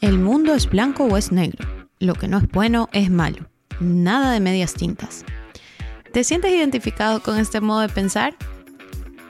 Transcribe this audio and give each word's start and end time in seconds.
El 0.00 0.20
mundo 0.20 0.54
es 0.54 0.70
blanco 0.70 1.04
o 1.04 1.16
es 1.16 1.32
negro. 1.32 1.66
Lo 1.98 2.14
que 2.14 2.28
no 2.28 2.38
es 2.38 2.46
bueno 2.48 2.88
es 2.92 3.10
malo. 3.10 3.48
Nada 3.80 4.30
de 4.30 4.38
medias 4.38 4.74
tintas. 4.74 5.24
¿Te 6.12 6.22
sientes 6.22 6.52
identificado 6.52 7.20
con 7.20 7.36
este 7.36 7.60
modo 7.60 7.80
de 7.80 7.88
pensar? 7.88 8.34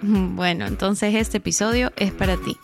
Bueno, 0.01 0.65
entonces 0.67 1.13
este 1.17 1.39
episodio 1.39 1.91
es 1.97 2.13
para 2.13 2.37
ti. 2.37 2.57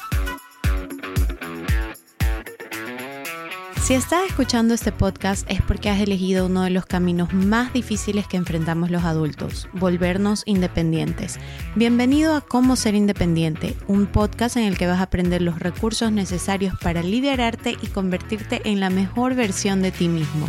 Si 3.84 3.92
estás 3.92 4.24
escuchando 4.26 4.72
este 4.72 4.92
podcast 4.92 5.46
es 5.50 5.60
porque 5.60 5.90
has 5.90 6.00
elegido 6.00 6.46
uno 6.46 6.62
de 6.62 6.70
los 6.70 6.86
caminos 6.86 7.34
más 7.34 7.70
difíciles 7.74 8.26
que 8.26 8.38
enfrentamos 8.38 8.90
los 8.90 9.04
adultos, 9.04 9.68
volvernos 9.74 10.42
independientes. 10.46 11.38
Bienvenido 11.74 12.34
a 12.34 12.40
Cómo 12.40 12.76
ser 12.76 12.94
independiente, 12.94 13.76
un 13.86 14.06
podcast 14.06 14.56
en 14.56 14.62
el 14.62 14.78
que 14.78 14.86
vas 14.86 15.00
a 15.00 15.02
aprender 15.02 15.42
los 15.42 15.58
recursos 15.58 16.10
necesarios 16.10 16.74
para 16.80 17.02
liderarte 17.02 17.76
y 17.82 17.88
convertirte 17.88 18.62
en 18.64 18.80
la 18.80 18.88
mejor 18.88 19.34
versión 19.34 19.82
de 19.82 19.92
ti 19.92 20.08
mismo. 20.08 20.48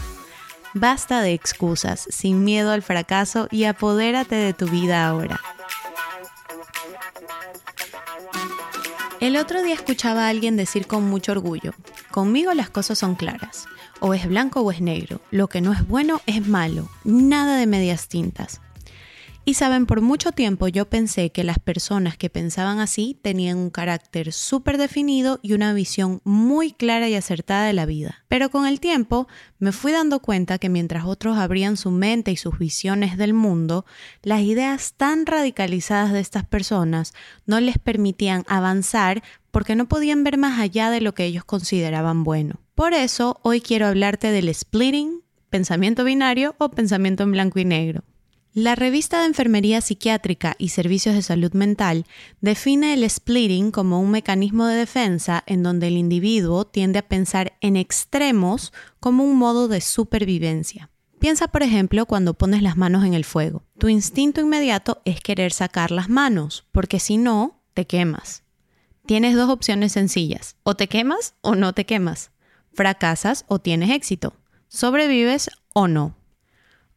Basta 0.74 1.22
de 1.22 1.34
excusas, 1.34 2.08
sin 2.10 2.46
miedo 2.46 2.72
al 2.72 2.84
fracaso 2.84 3.50
y 3.52 3.66
apodérate 3.66 4.36
de 4.36 4.54
tu 4.54 4.68
vida 4.70 5.06
ahora. 5.06 5.42
El 9.26 9.38
otro 9.38 9.64
día 9.64 9.74
escuchaba 9.74 10.28
a 10.28 10.30
alguien 10.30 10.56
decir 10.56 10.86
con 10.86 11.10
mucho 11.10 11.32
orgullo, 11.32 11.74
conmigo 12.12 12.54
las 12.54 12.70
cosas 12.70 13.00
son 13.00 13.16
claras, 13.16 13.66
o 14.00 14.14
es 14.14 14.28
blanco 14.28 14.62
o 14.62 14.72
es 14.72 14.82
negro, 14.82 15.20
lo 15.32 15.48
que 15.48 15.62
no 15.62 15.74
es 15.74 15.88
bueno 15.88 16.22
es 16.28 16.48
malo, 16.48 16.90
nada 17.04 17.58
de 17.58 17.66
medias 17.66 18.08
tintas. 18.08 18.62
Y 19.48 19.54
saben, 19.54 19.86
por 19.86 20.02
mucho 20.02 20.32
tiempo 20.32 20.68
yo 20.68 20.90
pensé 20.90 21.32
que 21.32 21.44
las 21.44 21.60
personas 21.60 22.18
que 22.18 22.32
pensaban 22.32 22.80
así 22.80 23.20
tenían 23.22 23.60
un 23.60 23.70
carácter 23.70 24.34
súper 24.34 24.80
definido 24.80 25.40
y 25.44 25.54
una 25.54 25.72
visión 25.72 26.20
muy 26.24 26.72
clara 26.72 27.08
y 27.10 27.14
acertada 27.14 27.68
de 27.68 27.74
la 27.74 27.86
vida. 27.86 28.26
Pero 28.28 28.50
con 28.50 28.66
el 28.66 28.80
tiempo 28.80 29.28
me 29.60 29.72
fui 29.72 29.92
dando 29.92 30.20
cuenta 30.20 30.58
que 30.58 30.68
mientras 30.68 31.06
otros 31.06 31.38
abrían 31.38 31.78
su 31.78 31.92
mente 31.92 32.32
y 32.32 32.38
sus 32.38 32.58
visiones 32.58 33.20
del 33.20 33.36
mundo, 33.36 33.86
las 34.24 34.42
ideas 34.42 34.96
tan 34.98 35.28
radicalizadas 35.28 36.12
de 36.12 36.22
estas 36.22 36.44
personas 36.44 37.14
no 37.46 37.60
les 37.60 37.78
permitían 37.78 38.46
avanzar 38.48 39.22
porque 39.52 39.76
no 39.76 39.88
podían 39.88 40.24
ver 40.24 40.40
más 40.40 40.60
allá 40.60 40.90
de 40.90 41.02
lo 41.02 41.14
que 41.14 41.26
ellos 41.26 41.46
consideraban 41.46 42.24
bueno. 42.24 42.62
Por 42.74 42.94
eso 42.94 43.40
hoy 43.44 43.62
quiero 43.62 43.86
hablarte 43.86 44.32
del 44.32 44.52
splitting, 44.52 45.22
pensamiento 45.52 46.04
binario 46.04 46.56
o 46.58 46.72
pensamiento 46.72 47.22
en 47.22 47.32
blanco 47.32 47.60
y 47.60 47.66
negro. 47.66 48.04
La 48.56 48.74
revista 48.74 49.20
de 49.20 49.26
Enfermería 49.26 49.82
Psiquiátrica 49.82 50.56
y 50.58 50.70
Servicios 50.70 51.14
de 51.14 51.22
Salud 51.22 51.52
Mental 51.52 52.06
define 52.40 52.94
el 52.94 53.10
splitting 53.10 53.70
como 53.70 54.00
un 54.00 54.12
mecanismo 54.12 54.66
de 54.66 54.78
defensa 54.78 55.44
en 55.46 55.62
donde 55.62 55.90
el 55.90 55.98
individuo 55.98 56.64
tiende 56.64 57.00
a 57.00 57.06
pensar 57.06 57.58
en 57.60 57.76
extremos 57.76 58.72
como 59.02 59.26
un 59.26 59.36
modo 59.36 59.68
de 59.68 59.82
supervivencia. 59.82 60.90
Piensa, 61.20 61.50
por 61.50 61.64
ejemplo, 61.64 62.06
cuando 62.06 62.34
pones 62.34 62.62
las 62.62 62.78
manos 62.78 63.04
en 63.04 63.14
el 63.14 63.26
fuego. 63.26 63.66
Tu 63.78 63.90
instinto 63.90 64.40
inmediato 64.40 65.02
es 65.04 65.20
querer 65.20 65.52
sacar 65.52 65.92
las 65.92 66.08
manos, 66.08 66.66
porque 66.72 67.02
si 67.02 67.18
no, 67.18 67.62
te 67.74 67.86
quemas. 67.86 68.44
Tienes 69.06 69.36
dos 69.36 69.50
opciones 69.50 69.92
sencillas, 69.92 70.56
o 70.64 70.78
te 70.78 70.88
quemas 70.88 71.34
o 71.42 71.56
no 71.56 71.74
te 71.74 71.86
quemas. 71.86 72.32
Fracasas 72.72 73.44
o 73.50 73.60
tienes 73.60 73.90
éxito. 73.90 74.34
Sobrevives 74.70 75.50
o 75.74 75.90
no. 75.90 76.16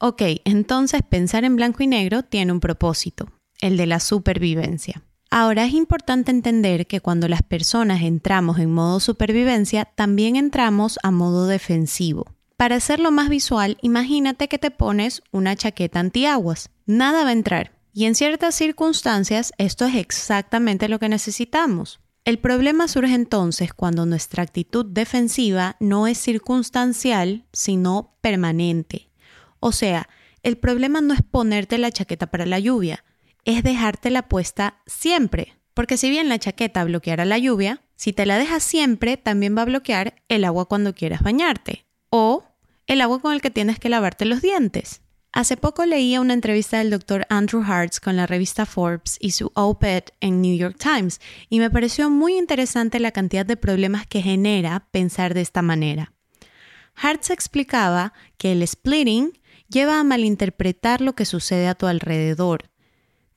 Ok, 0.00 0.22
entonces 0.44 1.02
pensar 1.02 1.44
en 1.44 1.56
blanco 1.56 1.82
y 1.82 1.88
negro 1.88 2.22
tiene 2.22 2.52
un 2.52 2.60
propósito, 2.60 3.32
el 3.60 3.76
de 3.76 3.86
la 3.86 3.98
supervivencia. 3.98 5.02
Ahora 5.28 5.64
es 5.64 5.74
importante 5.74 6.30
entender 6.30 6.86
que 6.86 7.00
cuando 7.00 7.26
las 7.26 7.42
personas 7.42 8.02
entramos 8.02 8.60
en 8.60 8.72
modo 8.72 9.00
supervivencia, 9.00 9.86
también 9.86 10.36
entramos 10.36 11.00
a 11.02 11.10
modo 11.10 11.48
defensivo. 11.48 12.26
Para 12.56 12.76
hacerlo 12.76 13.10
más 13.10 13.28
visual, 13.28 13.76
imagínate 13.82 14.46
que 14.46 14.58
te 14.58 14.70
pones 14.70 15.22
una 15.32 15.56
chaqueta 15.56 15.98
antiaguas. 15.98 16.70
Nada 16.86 17.24
va 17.24 17.30
a 17.30 17.32
entrar. 17.32 17.72
Y 17.92 18.04
en 18.04 18.14
ciertas 18.14 18.54
circunstancias 18.54 19.52
esto 19.58 19.84
es 19.84 19.96
exactamente 19.96 20.88
lo 20.88 21.00
que 21.00 21.08
necesitamos. 21.08 21.98
El 22.24 22.38
problema 22.38 22.86
surge 22.86 23.14
entonces 23.14 23.72
cuando 23.74 24.06
nuestra 24.06 24.44
actitud 24.44 24.86
defensiva 24.86 25.76
no 25.80 26.06
es 26.06 26.18
circunstancial, 26.18 27.46
sino 27.52 28.16
permanente. 28.20 29.07
O 29.60 29.72
sea, 29.72 30.08
el 30.42 30.56
problema 30.56 31.00
no 31.00 31.14
es 31.14 31.22
ponerte 31.22 31.78
la 31.78 31.90
chaqueta 31.90 32.28
para 32.28 32.46
la 32.46 32.58
lluvia, 32.58 33.04
es 33.44 33.62
dejártela 33.62 34.28
puesta 34.28 34.82
siempre. 34.86 35.54
Porque 35.74 35.96
si 35.96 36.10
bien 36.10 36.28
la 36.28 36.38
chaqueta 36.38 36.82
bloqueará 36.84 37.24
la 37.24 37.38
lluvia, 37.38 37.82
si 37.94 38.12
te 38.12 38.26
la 38.26 38.36
dejas 38.36 38.62
siempre, 38.62 39.16
también 39.16 39.56
va 39.56 39.62
a 39.62 39.66
bloquear 39.66 40.22
el 40.28 40.44
agua 40.44 40.66
cuando 40.66 40.94
quieras 40.94 41.22
bañarte. 41.22 41.84
O 42.10 42.44
el 42.86 43.00
agua 43.00 43.20
con 43.20 43.32
el 43.32 43.40
que 43.40 43.50
tienes 43.50 43.78
que 43.78 43.88
lavarte 43.88 44.24
los 44.24 44.42
dientes. 44.42 45.02
Hace 45.32 45.56
poco 45.56 45.84
leía 45.84 46.20
una 46.20 46.32
entrevista 46.32 46.78
del 46.78 46.90
doctor 46.90 47.26
Andrew 47.28 47.62
Hartz 47.62 48.00
con 48.00 48.16
la 48.16 48.26
revista 48.26 48.66
Forbes 48.66 49.18
y 49.20 49.32
su 49.32 49.52
op-ed 49.54 50.04
en 50.20 50.40
New 50.40 50.56
York 50.56 50.76
Times 50.78 51.20
y 51.50 51.58
me 51.58 51.70
pareció 51.70 52.08
muy 52.08 52.38
interesante 52.38 52.98
la 52.98 53.12
cantidad 53.12 53.44
de 53.44 53.56
problemas 53.56 54.06
que 54.06 54.22
genera 54.22 54.88
pensar 54.90 55.34
de 55.34 55.42
esta 55.42 55.60
manera. 55.60 56.12
Hartz 56.96 57.30
explicaba 57.30 58.14
que 58.38 58.52
el 58.52 58.66
splitting 58.66 59.38
lleva 59.68 60.00
a 60.00 60.04
malinterpretar 60.04 61.00
lo 61.00 61.14
que 61.14 61.24
sucede 61.24 61.68
a 61.68 61.74
tu 61.74 61.86
alrededor. 61.86 62.70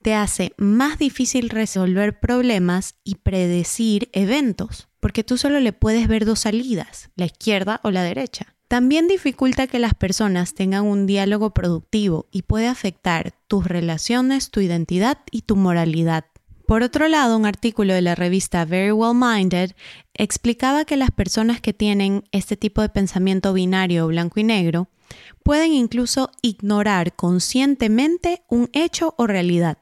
Te 0.02 0.16
hace 0.16 0.54
más 0.58 0.98
difícil 0.98 1.50
resolver 1.50 2.20
problemas 2.20 2.96
y 3.04 3.16
predecir 3.16 4.10
eventos, 4.14 4.88
porque 5.00 5.24
tú 5.24 5.38
solo 5.38 5.60
le 5.60 5.74
puedes 5.74 6.08
ver 6.08 6.26
dos 6.26 6.40
salidas, 6.40 7.10
la 7.16 7.26
izquierda 7.26 7.80
o 7.84 7.92
la 7.92 8.04
derecha. 8.04 8.56
También 8.68 9.08
dificulta 9.08 9.68
que 9.68 9.80
las 9.80 9.94
personas 9.94 10.54
tengan 10.54 10.86
un 10.86 11.06
diálogo 11.06 11.54
productivo 11.54 12.28
y 12.32 12.44
puede 12.44 12.68
afectar 12.68 13.34
tus 13.48 13.68
relaciones, 13.68 14.50
tu 14.50 14.62
identidad 14.62 15.18
y 15.30 15.42
tu 15.42 15.58
moralidad. 15.58 16.26
Por 16.66 16.84
otro 16.84 17.10
lado, 17.10 17.36
un 17.36 17.46
artículo 17.46 17.94
de 17.94 18.02
la 18.02 18.16
revista 18.16 18.64
Very 18.64 18.94
Well 18.94 19.14
Minded 19.14 19.72
explicaba 20.14 20.86
que 20.86 20.96
las 20.96 21.12
personas 21.12 21.60
que 21.60 21.74
tienen 21.74 22.24
este 22.32 22.56
tipo 22.56 22.82
de 22.82 22.88
pensamiento 22.88 23.52
binario 23.52 24.08
blanco 24.08 24.40
y 24.40 24.46
negro 24.46 24.88
pueden 25.44 25.74
incluso 25.74 26.32
ignorar 26.42 27.16
conscientemente 27.16 28.44
un 28.50 28.70
hecho 28.74 29.16
o 29.18 29.28
realidad. 29.28 29.78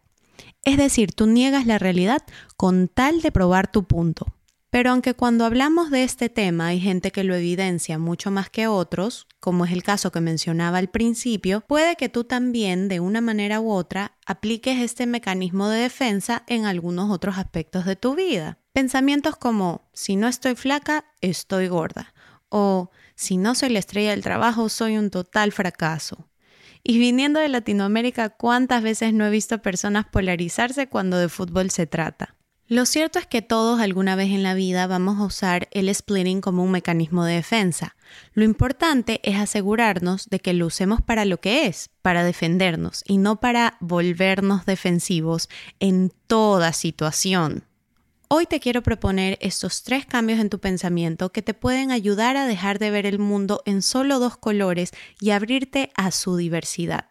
Es 0.64 0.78
decir, 0.78 1.14
tú 1.14 1.28
niegas 1.28 1.66
la 1.66 1.80
realidad 1.80 2.22
con 2.58 2.88
tal 2.88 3.22
de 3.22 3.32
probar 3.32 3.72
tu 3.72 3.84
punto. 3.86 4.28
Pero 4.72 4.92
aunque 4.92 5.16
cuando 5.16 5.46
hablamos 5.46 5.90
de 5.90 6.04
este 6.04 6.30
tema 6.30 6.68
hay 6.68 6.80
gente 6.80 7.12
que 7.12 7.24
lo 7.24 7.34
evidencia 7.34 7.98
mucho 7.98 8.30
más 8.30 8.52
que 8.52 8.68
otros, 8.68 9.26
como 9.40 9.66
es 9.66 9.72
el 9.72 9.82
caso 9.82 10.12
que 10.12 10.22
mencionaba 10.22 10.78
al 10.78 10.90
principio, 10.90 11.62
puede 11.62 11.96
que 11.96 12.08
tú 12.08 12.24
también, 12.24 12.88
de 12.88 13.00
una 13.00 13.20
manera 13.20 13.62
u 13.62 13.72
otra, 13.72 14.18
apliques 14.28 14.80
este 14.80 15.08
mecanismo 15.08 15.70
de 15.70 15.82
defensa 15.82 16.44
en 16.46 16.66
algunos 16.66 17.10
otros 17.10 17.40
aspectos 17.40 17.86
de 17.86 17.96
tu 17.96 18.14
vida. 18.14 18.60
Pensamientos 18.72 19.36
como, 19.38 19.90
si 19.94 20.16
no 20.16 20.28
estoy 20.28 20.54
flaca, 20.54 21.06
estoy 21.22 21.68
gorda. 21.68 22.14
O, 22.50 22.92
si 23.16 23.38
no 23.38 23.56
soy 23.56 23.70
la 23.70 23.80
estrella 23.80 24.12
del 24.12 24.24
trabajo, 24.24 24.70
soy 24.70 24.98
un 24.98 25.10
total 25.10 25.52
fracaso. 25.52 26.30
Y 26.84 26.98
viniendo 26.98 27.40
de 27.40 27.50
Latinoamérica, 27.50 28.30
¿cuántas 28.30 28.82
veces 28.84 29.14
no 29.14 29.26
he 29.26 29.30
visto 29.30 29.62
personas 29.62 30.06
polarizarse 30.06 30.88
cuando 30.88 31.18
de 31.18 31.30
fútbol 31.30 31.72
se 31.72 31.88
trata? 31.88 32.36
Lo 32.70 32.86
cierto 32.86 33.18
es 33.18 33.26
que 33.26 33.42
todos 33.42 33.82
alguna 33.82 34.16
vez 34.16 34.30
en 34.30 34.44
la 34.44 34.54
vida 34.54 34.86
vamos 34.86 35.18
a 35.20 35.24
usar 35.24 35.68
el 35.72 35.94
splitting 35.94 36.40
como 36.40 36.64
un 36.64 36.70
mecanismo 36.70 37.26
de 37.26 37.34
defensa. 37.34 37.96
Lo 38.34 38.44
importante 38.44 39.22
es 39.24 39.38
asegurarnos 39.38 40.30
de 40.30 40.40
que 40.40 40.54
lo 40.54 40.68
usemos 40.68 41.02
para 41.02 41.26
lo 41.26 41.40
que 41.40 41.66
es, 41.66 41.90
para 42.04 42.24
defendernos 42.24 43.04
y 43.08 43.18
no 43.18 43.40
para 43.40 43.78
volvernos 43.80 44.68
defensivos 44.68 45.50
en 45.80 46.14
toda 46.28 46.72
situación. 46.72 47.64
Hoy 48.32 48.46
te 48.46 48.60
quiero 48.60 48.84
proponer 48.84 49.40
estos 49.42 49.82
tres 49.82 50.06
cambios 50.06 50.40
en 50.40 50.52
tu 50.52 50.60
pensamiento 50.60 51.32
que 51.32 51.42
te 51.42 51.56
pueden 51.56 51.90
ayudar 51.90 52.38
a 52.38 52.46
dejar 52.46 52.78
de 52.78 52.92
ver 52.92 53.08
el 53.08 53.18
mundo 53.18 53.64
en 53.66 53.82
solo 53.82 54.20
dos 54.20 54.38
colores 54.38 54.92
y 55.20 55.32
abrirte 55.32 55.92
a 55.96 56.12
su 56.12 56.38
diversidad. 56.38 57.06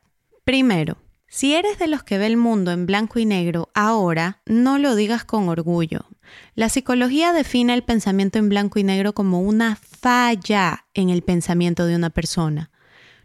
Primero, 0.44 0.96
si 1.26 1.56
eres 1.56 1.76
de 1.81 1.88
los 1.88 2.04
que 2.04 2.19
ve 2.19 2.26
el 2.26 2.37
mundo 2.37 2.70
en 2.70 2.87
blanco 2.87 3.19
y 3.19 3.26
negro 3.26 3.69
ahora, 3.75 4.42
no 4.46 4.78
lo 4.78 4.94
digas 4.94 5.25
con 5.25 5.48
orgullo. 5.48 6.06
La 6.54 6.69
psicología 6.69 7.32
define 7.32 7.75
el 7.75 7.82
pensamiento 7.82 8.38
en 8.38 8.48
blanco 8.48 8.78
y 8.78 8.84
negro 8.84 9.12
como 9.12 9.40
una 9.40 9.75
falla 9.75 10.87
en 10.94 11.10
el 11.10 11.22
pensamiento 11.22 11.87
de 11.87 11.96
una 11.96 12.10
persona. 12.10 12.70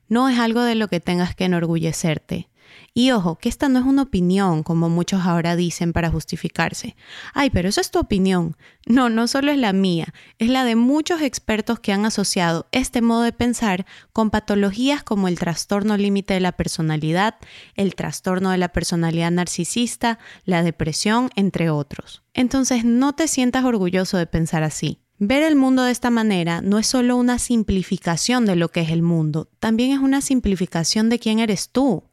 No 0.07 0.29
es 0.29 0.39
algo 0.39 0.63
de 0.63 0.73
lo 0.73 0.87
que 0.87 0.99
tengas 0.99 1.35
que 1.35 1.45
enorgullecerte. 1.45 2.49
Y 2.93 3.11
ojo, 3.11 3.37
que 3.37 3.49
esta 3.49 3.69
no 3.69 3.79
es 3.79 3.85
una 3.85 4.03
opinión, 4.03 4.63
como 4.63 4.89
muchos 4.89 5.21
ahora 5.25 5.55
dicen 5.55 5.93
para 5.93 6.11
justificarse. 6.11 6.95
Ay, 7.33 7.49
pero 7.49 7.69
eso 7.69 7.81
es 7.81 7.89
tu 7.89 7.99
opinión. 7.99 8.55
No, 8.85 9.09
no 9.09 9.27
solo 9.27 9.51
es 9.51 9.57
la 9.57 9.73
mía, 9.73 10.13
es 10.37 10.49
la 10.49 10.63
de 10.65 10.75
muchos 10.75 11.21
expertos 11.21 11.79
que 11.79 11.93
han 11.93 12.05
asociado 12.05 12.67
este 12.71 13.01
modo 13.01 13.21
de 13.21 13.31
pensar 13.31 13.85
con 14.11 14.29
patologías 14.29 15.03
como 15.03 15.27
el 15.27 15.39
trastorno 15.39 15.97
límite 15.97 16.33
de 16.33 16.41
la 16.41 16.51
personalidad, 16.51 17.35
el 17.75 17.95
trastorno 17.95 18.51
de 18.51 18.57
la 18.57 18.69
personalidad 18.69 19.31
narcisista, 19.31 20.19
la 20.45 20.63
depresión, 20.63 21.29
entre 21.35 21.69
otros. 21.69 22.23
Entonces, 22.33 22.85
no 22.85 23.13
te 23.13 23.27
sientas 23.27 23.63
orgulloso 23.63 24.17
de 24.17 24.27
pensar 24.27 24.63
así. 24.63 24.99
Ver 25.19 25.43
el 25.43 25.55
mundo 25.55 25.83
de 25.83 25.91
esta 25.91 26.09
manera 26.09 26.61
no 26.61 26.79
es 26.79 26.87
solo 26.87 27.15
una 27.15 27.39
simplificación 27.39 28.45
de 28.45 28.55
lo 28.55 28.69
que 28.69 28.81
es 28.81 28.89
el 28.89 29.03
mundo, 29.03 29.47
también 29.59 29.91
es 29.91 29.99
una 29.99 30.21
simplificación 30.21 31.07
de 31.09 31.19
quién 31.19 31.39
eres 31.39 31.69
tú. 31.69 32.03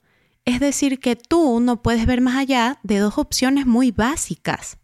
Es 0.44 0.60
decir, 0.60 1.00
que 1.00 1.16
tú 1.16 1.60
no 1.60 1.82
puedes 1.82 2.06
ver 2.06 2.20
más 2.20 2.36
allá 2.36 2.78
de 2.82 2.98
dos 2.98 3.18
opciones 3.18 3.66
muy 3.66 3.90
básicas. 3.90 4.78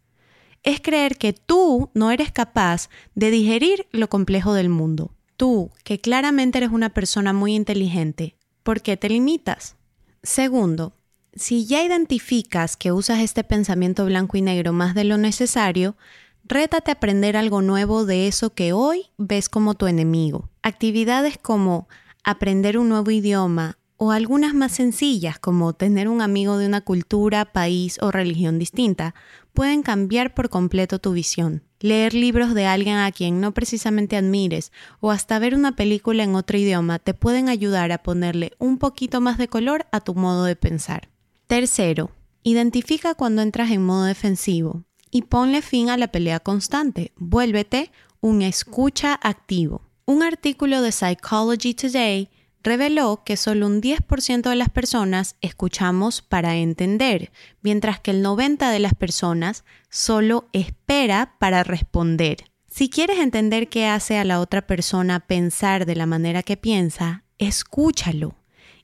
Es 0.63 0.81
creer 0.81 1.17
que 1.17 1.33
tú 1.33 1.91
no 1.93 2.11
eres 2.11 2.31
capaz 2.31 2.89
de 3.15 3.31
digerir 3.31 3.87
lo 3.91 4.09
complejo 4.09 4.53
del 4.53 4.69
mundo. 4.69 5.13
Tú, 5.35 5.71
que 5.83 5.99
claramente 5.99 6.57
eres 6.57 6.71
una 6.71 6.89
persona 6.89 7.31
muy 7.31 7.55
inteligente, 7.55 8.35
¿por 8.63 8.81
qué 8.81 8.97
te 8.97 9.09
limitas? 9.09 9.75
Segundo, 10.23 10.93
si 11.33 11.65
ya 11.65 11.83
identificas 11.83 12.75
que 12.75 12.91
usas 12.91 13.19
este 13.19 13.43
pensamiento 13.43 14.05
blanco 14.05 14.37
y 14.37 14.41
negro 14.41 14.73
más 14.73 14.95
de 14.95 15.03
lo 15.03 15.17
necesario, 15.17 15.95
rétate 16.43 16.91
a 16.91 16.95
aprender 16.95 17.37
algo 17.37 17.61
nuevo 17.61 18.05
de 18.05 18.27
eso 18.27 18.53
que 18.53 18.73
hoy 18.73 19.05
ves 19.17 19.49
como 19.49 19.75
tu 19.75 19.87
enemigo. 19.87 20.49
Actividades 20.63 21.37
como 21.37 21.87
aprender 22.23 22.77
un 22.77 22.89
nuevo 22.89 23.11
idioma 23.11 23.77
o 23.97 24.11
algunas 24.11 24.53
más 24.53 24.71
sencillas 24.71 25.39
como 25.39 25.73
tener 25.73 26.07
un 26.07 26.21
amigo 26.21 26.57
de 26.57 26.67
una 26.67 26.81
cultura, 26.81 27.45
país 27.45 27.97
o 28.01 28.11
religión 28.11 28.59
distinta 28.59 29.15
pueden 29.53 29.81
cambiar 29.81 30.33
por 30.35 30.49
completo 30.49 30.99
tu 30.99 31.13
visión. 31.13 31.63
Leer 31.79 32.13
libros 32.13 32.53
de 32.53 32.65
alguien 32.65 32.97
a 32.97 33.11
quien 33.11 33.41
no 33.41 33.53
precisamente 33.53 34.15
admires 34.15 34.71
o 34.99 35.11
hasta 35.11 35.39
ver 35.39 35.55
una 35.55 35.75
película 35.75 36.23
en 36.23 36.35
otro 36.35 36.57
idioma 36.57 36.99
te 36.99 37.13
pueden 37.13 37.49
ayudar 37.49 37.91
a 37.91 38.03
ponerle 38.03 38.53
un 38.59 38.77
poquito 38.77 39.19
más 39.19 39.37
de 39.37 39.47
color 39.47 39.87
a 39.91 39.99
tu 39.99 40.15
modo 40.15 40.45
de 40.45 40.55
pensar. 40.55 41.09
Tercero, 41.47 42.11
identifica 42.43 43.15
cuando 43.15 43.41
entras 43.41 43.71
en 43.71 43.83
modo 43.83 44.03
defensivo 44.03 44.83
y 45.11 45.23
ponle 45.23 45.61
fin 45.61 45.89
a 45.89 45.97
la 45.97 46.07
pelea 46.07 46.39
constante. 46.39 47.13
Vuélvete 47.15 47.91
un 48.21 48.41
escucha 48.41 49.19
activo. 49.21 49.81
Un 50.05 50.23
artículo 50.23 50.81
de 50.81 50.91
Psychology 50.91 51.73
Today 51.73 52.29
reveló 52.67 53.23
que 53.23 53.37
solo 53.37 53.65
un 53.65 53.81
10% 53.81 54.49
de 54.49 54.55
las 54.57 54.69
personas 54.69 55.37
escuchamos 55.39 56.21
para 56.21 56.57
entender, 56.57 57.31
mientras 57.61 58.01
que 58.01 58.11
el 58.11 58.23
90% 58.23 58.69
de 58.69 58.79
las 58.79 58.93
personas 58.93 59.63
solo 59.89 60.49
espera 60.51 61.35
para 61.39 61.63
responder. 61.63 62.51
Si 62.69 62.89
quieres 62.89 63.19
entender 63.19 63.69
qué 63.69 63.87
hace 63.87 64.17
a 64.17 64.25
la 64.25 64.41
otra 64.41 64.67
persona 64.67 65.21
pensar 65.21 65.85
de 65.85 65.95
la 65.95 66.05
manera 66.05 66.43
que 66.43 66.57
piensa, 66.57 67.23
escúchalo. 67.37 68.35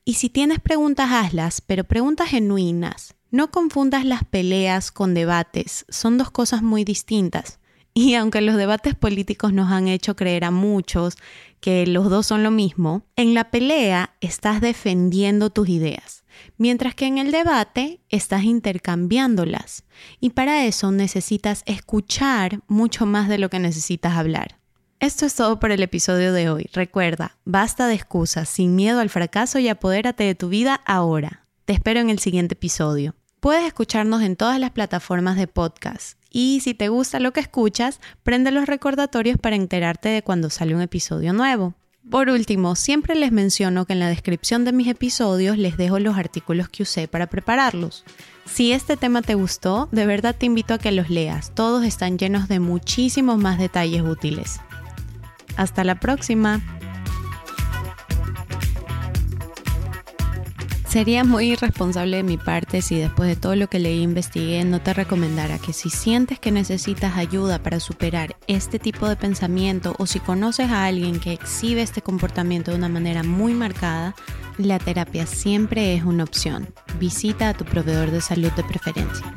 Y 0.06 0.14
si 0.14 0.30
tienes 0.30 0.62
preguntas, 0.62 1.12
hazlas, 1.12 1.60
pero 1.60 1.84
preguntas 1.84 2.30
genuinas. 2.30 3.16
No 3.32 3.52
confundas 3.52 4.06
las 4.06 4.24
peleas 4.24 4.94
con 4.94 5.14
debates, 5.14 5.86
son 5.90 6.18
dos 6.18 6.32
cosas 6.32 6.62
muy 6.62 6.86
distintas. 6.86 7.60
Y 8.04 8.16
aunque 8.16 8.42
los 8.42 8.56
debates 8.56 8.96
políticos 8.96 9.54
nos 9.54 9.72
han 9.72 9.88
hecho 9.88 10.16
creer 10.16 10.46
a 10.46 10.52
muchos 10.52 11.16
que 11.60 11.86
los 11.88 12.10
dos 12.10 12.26
son 12.26 12.44
lo 12.44 12.52
mismo, 12.52 13.06
en 13.16 13.34
la 13.34 13.52
pelea 13.52 14.16
estás 14.20 14.62
defendiendo 14.62 15.50
tus 15.50 15.70
ideas, 15.70 16.24
mientras 16.58 16.96
que 16.96 17.06
en 17.06 17.20
el 17.20 17.32
debate 17.32 18.02
estás 18.10 18.44
intercambiándolas. 18.44 19.84
Y 20.20 20.32
para 20.32 20.66
eso 20.66 20.92
necesitas 20.92 21.64
escuchar 21.66 22.62
mucho 22.68 23.06
más 23.06 23.30
de 23.30 23.38
lo 23.38 23.50
que 23.50 23.60
necesitas 23.60 24.18
hablar. 24.18 24.58
Esto 25.00 25.26
es 25.26 25.36
todo 25.36 25.60
por 25.60 25.72
el 25.72 25.84
episodio 25.84 26.34
de 26.34 26.50
hoy. 26.50 26.70
Recuerda, 26.74 27.38
basta 27.46 27.88
de 27.88 27.94
excusas, 27.94 28.50
sin 28.50 28.76
miedo 28.76 29.00
al 29.00 29.10
fracaso 29.10 29.60
y 29.60 29.68
apodérate 29.68 30.24
de 30.24 30.36
tu 30.36 30.50
vida 30.50 30.82
ahora. 30.86 31.46
Te 31.66 31.74
espero 31.74 32.00
en 32.00 32.10
el 32.10 32.20
siguiente 32.20 32.54
episodio. 32.54 33.16
Puedes 33.40 33.66
escucharnos 33.66 34.22
en 34.22 34.38
todas 34.38 34.60
las 34.60 34.72
plataformas 34.72 35.36
de 35.36 35.48
podcast 35.48 36.18
y 36.34 36.60
si 36.62 36.74
te 36.74 36.90
gusta 36.90 37.20
lo 37.20 37.32
que 37.32 37.40
escuchas, 37.40 38.02
prende 38.24 38.52
los 38.52 38.66
recordatorios 38.66 39.38
para 39.38 39.56
enterarte 39.56 40.10
de 40.10 40.24
cuando 40.24 40.50
sale 40.50 40.76
un 40.76 40.82
episodio 40.82 41.32
nuevo. 41.32 41.76
Por 42.10 42.30
último, 42.30 42.76
siempre 42.76 43.16
les 43.16 43.32
menciono 43.32 43.86
que 43.86 43.94
en 43.94 44.00
la 44.00 44.10
descripción 44.10 44.66
de 44.66 44.74
mis 44.74 44.88
episodios 44.90 45.58
les 45.58 45.78
dejo 45.78 46.00
los 46.00 46.18
artículos 46.18 46.68
que 46.68 46.84
usé 46.84 47.08
para 47.08 47.28
prepararlos. 47.28 48.04
Si 48.46 48.74
este 48.74 48.98
tema 48.98 49.22
te 49.22 49.36
gustó, 49.36 49.88
de 49.92 50.06
verdad 50.06 50.36
te 50.38 50.48
invito 50.48 50.74
a 50.74 50.80
que 50.80 50.92
los 50.92 51.10
leas. 51.10 51.54
Todos 51.56 51.86
están 51.86 52.18
llenos 52.18 52.50
de 52.50 52.60
muchísimos 52.60 53.38
más 53.38 53.58
detalles 53.58 54.02
útiles. 54.02 54.60
Hasta 55.56 55.84
la 55.84 56.00
próxima. 56.00 56.62
Sería 60.94 61.24
muy 61.24 61.54
irresponsable 61.54 62.18
de 62.18 62.24
mi 62.24 62.38
parte 62.38 62.84
si 62.84 63.00
después 63.00 63.28
de 63.28 63.36
todo 63.36 63.56
lo 63.56 63.68
que 63.68 63.80
leí 63.80 64.02
e 64.02 64.04
investigué 64.04 64.64
no 64.64 64.80
te 64.80 64.94
recomendara 64.94 65.58
que 65.58 65.74
si 65.74 65.90
sientes 65.90 66.38
que 66.38 66.52
necesitas 66.52 67.18
ayuda 67.18 67.58
para 67.58 67.80
superar 67.80 68.36
este 68.46 68.78
tipo 68.78 69.10
de 69.10 69.16
pensamiento 69.16 69.96
o 69.98 70.06
si 70.06 70.20
conoces 70.20 70.70
a 70.70 70.86
alguien 70.86 71.20
que 71.20 71.34
exhibe 71.34 71.82
este 71.82 72.04
comportamiento 72.04 72.70
de 72.70 72.78
una 72.78 72.90
manera 72.90 73.24
muy 73.24 73.56
marcada, 73.56 74.14
la 74.60 74.78
terapia 74.78 75.26
siempre 75.26 75.96
es 75.96 76.04
una 76.04 76.26
opción. 76.26 76.72
Visita 77.00 77.50
a 77.50 77.54
tu 77.56 77.66
proveedor 77.66 78.12
de 78.12 78.22
salud 78.22 78.52
de 78.52 78.64
preferencia. 78.64 79.34